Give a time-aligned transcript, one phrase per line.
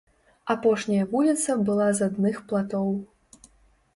[0.53, 2.87] Апошняя вуліца была з адных платоў.